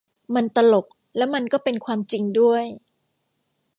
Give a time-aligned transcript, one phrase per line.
[0.35, 0.85] มันตลก
[1.17, 2.65] และมันก็เป็นความจริงด้วย